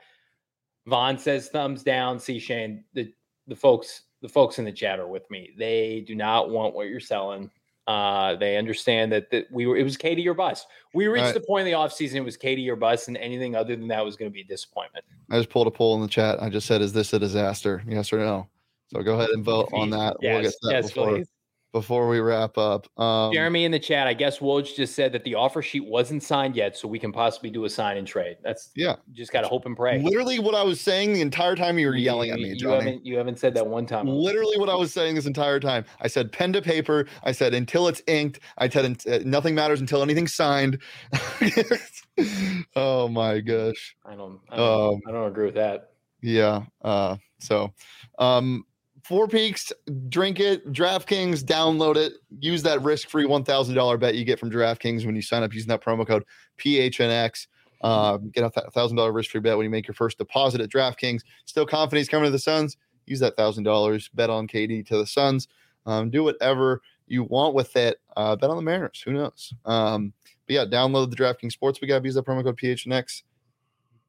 [0.88, 2.20] Vaughn says thumbs down.
[2.20, 3.14] See Shane, the
[3.48, 5.52] the folks the folks in the chat are with me.
[5.58, 7.50] They do not want what you're selling.
[7.88, 10.68] Uh, they understand that, that we were it was KD or bust.
[10.94, 11.34] We reached Right.
[11.34, 14.06] the point in the offseason, it was KD or bust, and anything other than that
[14.06, 15.04] was going to be a disappointment.
[15.32, 16.42] I just pulled a poll in the chat.
[16.42, 17.84] I just said, "Is this a disaster?
[17.88, 18.48] Yes or no?"
[18.94, 20.18] So go ahead and vote on that.
[20.22, 21.28] we'll get that yes, before please.
[21.72, 22.88] Before we wrap up.
[23.00, 26.22] Um, Jeremy in the chat, I guess Woj just said that the offer sheet wasn't
[26.22, 28.38] signed yet, so we can possibly do a sign and trade.
[28.44, 28.96] That's Yeah.
[29.14, 30.02] just gotta hope and pray.
[30.02, 32.50] literally what I was saying the entire time you were You- yelling at you- me,
[32.52, 32.76] You Johnny.
[32.76, 34.08] haven't you haven't said that one time.
[34.08, 35.86] literally what I was saying this entire time.
[36.02, 37.08] I said pen to paper.
[37.24, 38.40] I said until it's inked.
[38.58, 40.78] I said uh, nothing matters until anything's signed.
[42.76, 43.96] oh my gosh.
[44.06, 45.92] I don't I don't, Um, I don't agree with that.
[46.22, 46.64] Yeah.
[46.82, 47.74] Uh, so,
[48.20, 48.66] um,
[49.04, 49.72] Four Peaks,
[50.10, 50.72] drink it.
[50.72, 52.14] DraftKings, download it.
[52.40, 55.54] Use that risk-free one thousand dollar bet you get from DraftKings when you sign up
[55.54, 56.24] using that promo code
[56.60, 57.48] PHNX.
[57.82, 61.22] Um, get a thousand dollar risk-free bet when you make your first deposit at DraftKings.
[61.46, 62.78] Still confident he's coming to the Suns?
[63.08, 64.10] Use that thousand dollars.
[64.10, 65.48] Bet on KD to the Suns.
[65.86, 68.00] Um, do whatever you want with it.
[68.16, 69.02] Uh, bet on the Mariners.
[69.04, 69.54] Who knows?
[69.66, 70.14] Um,
[70.46, 71.82] but yeah, download the DraftKings Sports.
[71.82, 73.24] We got use that promo code PHNX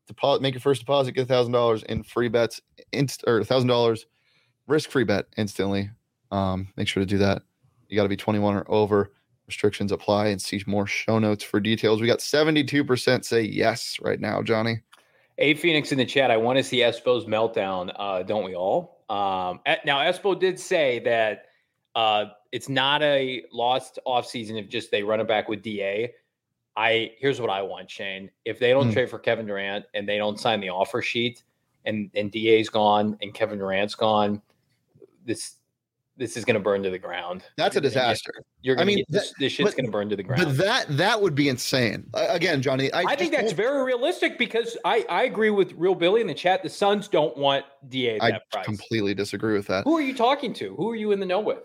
[0.07, 2.61] deposit, make your first deposit, get a thousand dollars in free bets,
[2.93, 4.07] inst or a thousand dollars
[4.67, 5.91] risk free bet instantly.
[6.31, 7.43] Um, make sure to do that.
[7.89, 9.13] You got to be 21 or over.
[9.47, 12.01] Restrictions apply and see more show notes for details.
[12.01, 14.81] We got 72% say yes right now, Johnny.
[15.39, 16.31] A Phoenix in the chat.
[16.31, 17.93] I want to see Espo's meltdown.
[17.97, 19.03] Uh, don't we all?
[19.11, 21.47] Um, eh, now Espo did say that
[21.95, 26.09] uh, it's not a lost offseason if just they run it back with Da.
[26.77, 28.31] I here's what I want, Shane.
[28.47, 28.93] If they don't Hmm.
[28.93, 31.43] trade for Kevin Durant and they don't sign the offer sheet,
[31.85, 34.41] and and Da's gone and Kevin Durant's gone,
[35.25, 35.57] this
[36.19, 37.43] this is going to burn to the ground.
[37.57, 38.33] That's a disaster.
[38.61, 40.45] You're I going to mean, get this, this shit's going to burn to the ground.
[40.45, 42.05] But that that would be insane.
[42.13, 45.73] Uh, again, Johnny, I, I think that's don't- very realistic because I, I agree with
[45.73, 46.63] Real Billy in the chat.
[46.63, 48.67] The Suns don't want Da at I that price.
[48.67, 49.85] completely disagree with that.
[49.85, 50.77] Who are you talking to?
[50.77, 51.65] Who are you in the know with?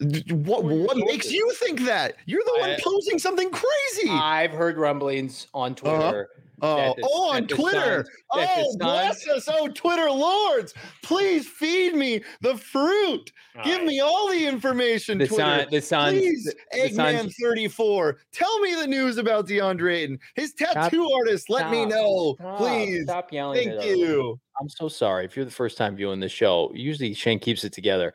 [0.00, 2.16] What Who are your what makes you think that?
[2.26, 4.10] You're the one I- posing something crazy.
[4.10, 6.00] I've heard rumblings on uh-huh.
[6.00, 6.28] Twitter.
[6.62, 8.02] oh, that the- oh, on Twitter.
[8.02, 9.48] The Oh, bless us.
[9.48, 10.74] Oh, Twitter lords.
[11.04, 13.30] Please feed me the fruit.
[13.62, 13.86] Give Alright.
[13.86, 15.42] me all the information, the Twitter.
[15.42, 16.18] Sun, the Suns.
[16.18, 20.18] Please, the- the Eggman34, tell me the news about DeAndre Ayton.
[20.34, 23.04] His tattoo artist, let me know, Stop, please.
[23.04, 23.68] Stop yelling.
[23.68, 24.40] Thank you.
[24.60, 25.24] I'm so sorry.
[25.24, 28.12] If you're the first time viewing this show, usually Shane keeps it together.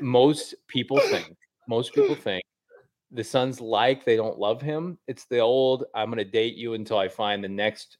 [0.00, 1.36] Most people think,
[1.68, 2.42] most people think
[3.10, 4.98] the Suns like they don't love him.
[5.06, 7.98] It's the old I'm going to date you until I find the next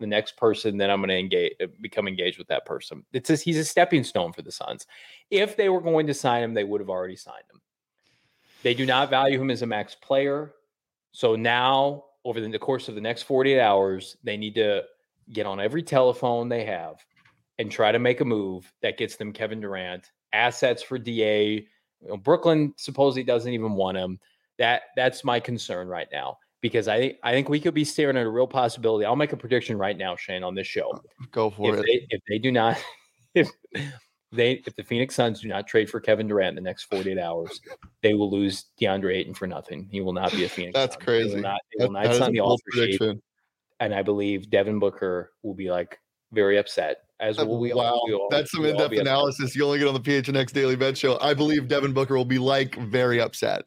[0.00, 3.04] the next person then I'm going to engage uh, become engaged with that person.
[3.12, 4.86] It's just, he's a stepping stone for the Suns.
[5.30, 7.60] If they were going to sign him, they would have already signed him.
[8.62, 10.54] They do not value him as a max player.
[11.12, 14.82] So now over the course of the next 48 hours, they need to
[15.32, 16.96] get on every telephone they have
[17.58, 21.66] and try to make a move that gets them Kevin Durant, assets for DA.
[22.00, 24.18] You know, Brooklyn supposedly doesn't even want him.
[24.58, 28.26] That that's my concern right now because I I think we could be staring at
[28.26, 29.04] a real possibility.
[29.04, 30.90] I'll make a prediction right now, Shane, on this show.
[30.90, 31.86] Uh, go for If it.
[31.86, 32.76] they, if they do not,
[33.34, 33.48] if
[34.32, 37.18] they if the Phoenix Suns do not trade for Kevin Durant in the next 48
[37.18, 37.60] hours,
[38.02, 39.88] they will lose DeAndre Ayton for nothing.
[39.90, 40.74] He will not be a Phoenix.
[40.74, 41.04] That's Sun.
[41.06, 41.40] They will crazy.
[41.40, 43.00] not, they will not that is sign the offer sheet
[43.80, 45.98] and I believe Devin Booker will be like
[46.32, 46.98] very upset.
[47.20, 47.78] As will we all.
[47.78, 49.56] wow, we all- that's some in-depth analysis.
[49.56, 51.18] You only get on the PHNX Daily Bet Show.
[51.20, 53.62] I believe Devin Booker will be like very upset.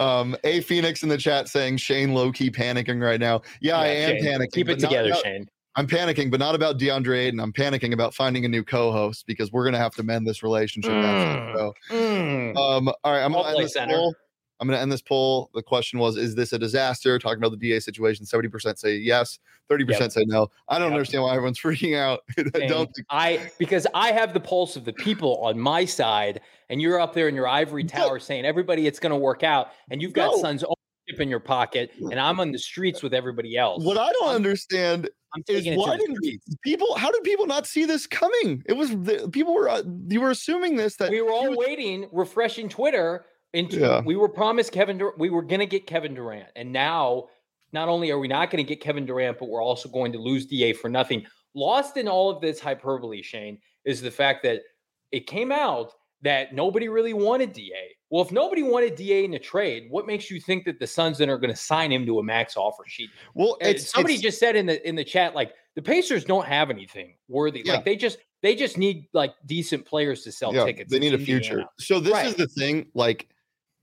[0.00, 3.42] Um, a Phoenix in the chat saying Shane low key panicking right now.
[3.60, 4.52] Yeah, I am Shane, panicking.
[4.52, 5.46] Keep it together, about- Shane.
[5.78, 7.38] I'm panicking, but not about DeAndre Ayton.
[7.38, 10.90] I'm panicking about finding a new co-host because we're gonna have to mend this relationship.
[10.90, 11.72] Mm.
[11.90, 12.56] Mm.
[12.56, 13.94] Um, all right, I'm I'll gonna end this center.
[13.94, 14.14] poll.
[14.60, 15.50] I'm gonna end this poll.
[15.54, 17.18] The question was, is this a disaster?
[17.18, 18.24] Talking about the DA situation.
[18.24, 19.38] 70% say yes,
[19.70, 20.48] 30% say no.
[20.68, 20.92] I don't Yep.
[20.96, 22.20] understand why everyone's freaking out.
[22.54, 26.40] I don't think I because I have the pulse of the people on my side,
[26.70, 29.68] and you're up there in your ivory tower saying everybody it's going to work out,
[29.90, 30.40] and you've got No.
[30.40, 33.84] Suns ownership in your pocket, and I'm on the streets with everybody else.
[33.84, 36.46] what I don't I'm- understand I'm is why didn't streets.
[36.64, 38.62] people how did people not see this coming?
[38.64, 41.58] It was the, people were uh, you were assuming this that We were all was-
[41.58, 43.26] waiting, refreshing Twitter.
[43.56, 44.00] Into Yeah.
[44.04, 44.98] we were promised Kevin.
[44.98, 47.28] Dur- we were going to get Kevin Durant, and now
[47.72, 50.18] not only are we not going to get Kevin Durant, but we're also going to
[50.18, 51.24] lose DA for nothing.
[51.54, 54.60] Lost in all of this hyperbole, Shane, is the fact that
[55.10, 55.92] it came out
[56.22, 57.96] that nobody really wanted DA.
[58.10, 61.18] Well, if nobody wanted DA in a trade, what makes you think that the Suns
[61.18, 63.10] then are going to sign him to a max offer sheet?
[63.34, 66.24] well Uh, it's somebody it's- just said in the in the chat like the Pacers
[66.24, 67.62] don't have anything worthy.
[67.64, 67.74] Yeah.
[67.74, 70.90] Like they just they just need like decent players to sell yeah, tickets.
[70.92, 71.64] they need a future.
[71.78, 73.28] So this is the thing like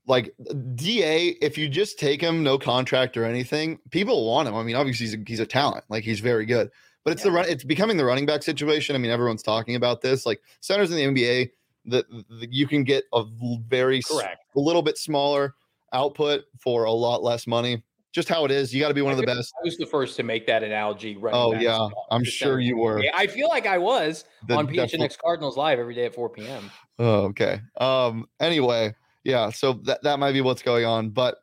[0.06, 0.34] like
[0.74, 4.54] DA if you just take him no contract or anything, people want him.
[4.54, 5.84] I mean, obviously he's a, he's a talent.
[5.88, 6.70] Like he's very good.
[7.04, 8.96] But it's the run it's becoming the running back situation.
[8.96, 10.24] I mean, everyone's talking about this.
[10.24, 11.50] Like centers in the NBA
[11.86, 12.06] that
[12.50, 13.24] you can get a
[13.68, 14.38] very Correct.
[14.56, 15.54] a little bit smaller
[15.92, 17.82] output for a lot less money.
[18.12, 18.72] Just how it is.
[18.72, 19.52] You got to be one of the best.
[19.60, 21.18] I was the first to make that analogy.
[21.32, 23.02] Oh yeah, I'm sure you were.
[23.02, 26.14] Yeah, I feel like I was The- on definitely- PHNX Cardinals live every day at
[26.14, 26.70] 4 p.m.
[26.98, 27.60] Oh, okay.
[27.76, 28.26] Um.
[28.38, 29.50] Anyway, yeah.
[29.50, 31.38] So that that might be what's going on, but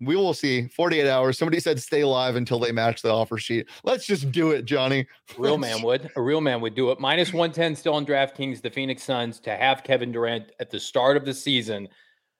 [0.00, 0.68] we will see.
[0.68, 1.38] 48 hours.
[1.38, 3.68] Somebody said stay live until they match the offer sheet.
[3.84, 5.06] Let's just do it, Johnny.
[5.36, 6.10] A real man would.
[6.16, 7.00] A real man would do it.
[7.00, 8.62] Minus 110 still on DraftKings.
[8.62, 11.88] The Phoenix Suns to have Kevin Durant at the start of the season.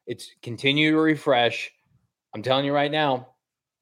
[0.07, 1.71] It's continue to refresh.
[2.35, 3.29] I'm telling you right now,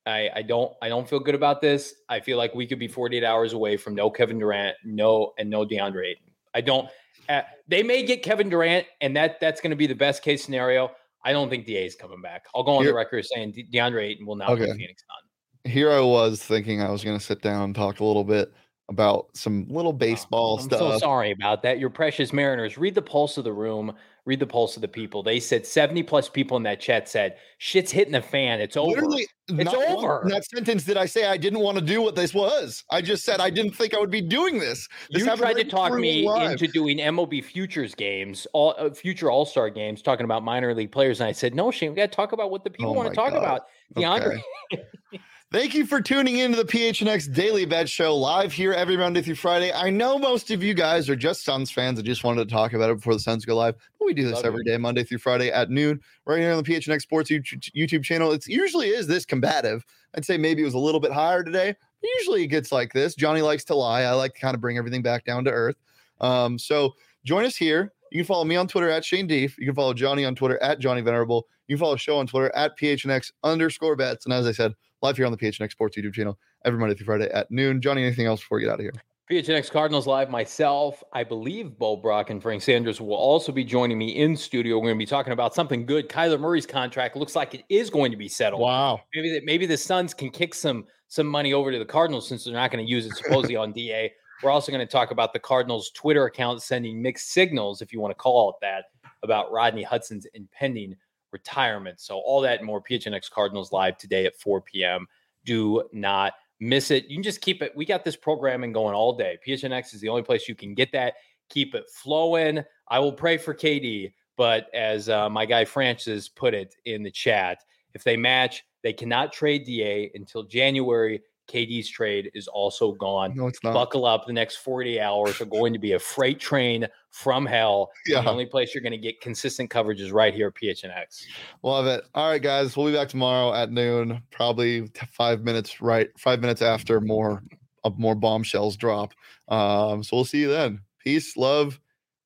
[0.06, 1.94] I, I don't I don't feel good about this.
[2.08, 5.50] I feel like we could be 48 hours away from no Kevin Durant, no and
[5.50, 6.32] no DeAndre Ayton.
[6.54, 6.88] I don't.
[7.28, 10.44] Uh, they may get Kevin Durant, and that that's going to be the best case
[10.44, 10.90] scenario.
[11.24, 12.44] I don't think DA is coming back.
[12.54, 14.70] I'll go on Here- the record saying De- DeAndre Ayton will not be Okay.
[14.70, 15.72] a Phoenix Sun.
[15.72, 18.52] Here I was thinking I was going to sit down and talk a little bit
[18.88, 20.78] about some little oh, baseball I'm stuff.
[20.78, 21.80] so sorry about that.
[21.80, 22.78] Your precious Mariners.
[22.78, 23.92] Read the pulse of the room.
[24.26, 25.22] Read the pulse of the people.
[25.22, 28.60] They said 70 plus people in that chat said, shit's hitting the fan.
[28.60, 28.90] It's over.
[28.90, 30.22] Literally, not over.
[30.22, 32.82] In that sentence did I say I didn't want to do what this was.
[32.90, 34.88] I just said I didn't think I would be doing this.
[35.10, 36.50] This you tried to talk me live.
[36.50, 40.90] into doing MLB futures games, all uh, future All Star games, talking about minor league
[40.90, 42.94] players, and I said, "No, Shane, we got to talk about what the people Oh
[42.94, 43.38] want to talk God.
[43.38, 43.62] about."
[43.94, 44.82] DeAndre, Okay.
[45.52, 49.22] Thank you for tuning in to the PHNX Daily Bet Show live here every Monday
[49.22, 49.72] through Friday.
[49.72, 52.72] I know most of you guys are just Suns fans and just wanted to talk
[52.72, 54.72] about it before the Suns go live, but we do this Love every you.
[54.72, 58.32] day, Monday through Friday at noon, right here on the PHNX Sports YouTube channel.
[58.32, 59.84] It usually is this combative.
[60.16, 61.76] I'd say maybe it was a little bit higher today.
[62.02, 63.14] Usually it gets like this.
[63.14, 64.02] Johnny likes to lie.
[64.02, 65.76] I like to kind of bring everything back down to earth.
[66.20, 67.92] Um, so join us here.
[68.10, 69.56] You can follow me on Twitter at Shane Deef.
[69.58, 71.46] You can follow Johnny on Twitter at Johnny Venerable.
[71.68, 74.24] You can follow the show on Twitter at PHNX underscore bets.
[74.26, 77.06] And as I said, live here on the PHNX Sports YouTube channel every Monday through
[77.06, 77.80] Friday at noon.
[77.80, 78.92] Johnny, anything else before we get out of here?
[79.30, 83.98] PHNX Cardinals Live, myself, I believe Bo Brock and Frank Sanders will also be joining
[83.98, 84.76] me in studio.
[84.76, 86.08] We're going to be talking about something good.
[86.08, 88.62] Kyler Murray's contract looks like it is going to be settled.
[88.62, 89.00] Wow.
[89.16, 92.44] Maybe that maybe the Suns can kick some some money over to the Cardinals since
[92.44, 94.12] they're not going to use it supposedly on DA.
[94.44, 98.00] We're also going to talk about the Cardinals Twitter account sending mixed signals, if you
[98.00, 98.84] want to call it that,
[99.24, 100.94] about Rodney Hudson's impending
[101.32, 102.00] retirement.
[102.00, 105.06] So all that and more PHNX Cardinals live today at 4 p.m.
[105.44, 107.06] Do not miss it.
[107.08, 107.72] You can just keep it.
[107.76, 109.38] We got this programming going all day.
[109.46, 111.14] PHNX is the only place you can get that.
[111.50, 112.64] Keep it flowing.
[112.88, 117.10] I will pray for KD, but as uh, my guy Francis put it in the
[117.10, 117.64] chat,
[117.94, 121.22] If they match, they cannot trade DA until January.
[121.48, 123.34] KD's trade is also gone.
[123.34, 123.74] No, it's not.
[123.74, 124.26] Buckle up.
[124.26, 127.90] The next 40 hours are going to be a freight train from hell.
[128.06, 128.22] Yeah.
[128.22, 131.24] The only place you're going to get consistent coverage is right here at PHNX.
[131.62, 132.04] Love it.
[132.14, 132.76] All right, guys.
[132.76, 137.42] We'll be back tomorrow at noon, probably five minutes right, five minutes after more
[137.84, 139.14] of more bombshells drop.
[139.48, 140.80] Um, so we'll see you then.
[140.98, 141.80] Peace, love,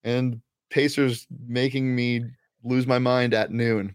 [0.04, 0.40] and
[0.70, 2.24] Pacers making me
[2.64, 3.94] lose my mind at noon.